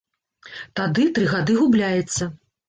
Тады 0.79 1.05
тры 1.17 1.27
гады 1.35 1.59
губляецца! 1.61 2.23